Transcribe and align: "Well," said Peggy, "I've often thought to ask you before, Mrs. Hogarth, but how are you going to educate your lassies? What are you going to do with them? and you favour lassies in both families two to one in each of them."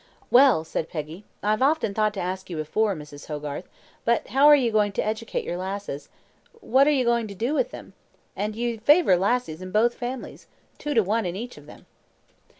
"Well," 0.31 0.63
said 0.63 0.89
Peggy, 0.89 1.25
"I've 1.43 1.61
often 1.61 1.93
thought 1.93 2.15
to 2.15 2.19
ask 2.19 2.49
you 2.49 2.57
before, 2.57 2.95
Mrs. 2.95 3.27
Hogarth, 3.27 3.69
but 4.03 4.29
how 4.29 4.47
are 4.47 4.55
you 4.55 4.71
going 4.71 4.93
to 4.93 5.05
educate 5.05 5.43
your 5.43 5.57
lassies? 5.57 6.09
What 6.59 6.87
are 6.87 6.89
you 6.89 7.05
going 7.05 7.27
to 7.27 7.35
do 7.35 7.53
with 7.53 7.69
them? 7.69 7.93
and 8.35 8.55
you 8.55 8.79
favour 8.79 9.15
lassies 9.15 9.61
in 9.61 9.69
both 9.69 9.93
families 9.93 10.47
two 10.79 10.95
to 10.95 11.03
one 11.03 11.27
in 11.27 11.35
each 11.35 11.55
of 11.55 11.67
them." 11.67 11.85